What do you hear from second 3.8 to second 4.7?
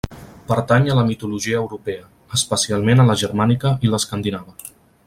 i l'escandinava.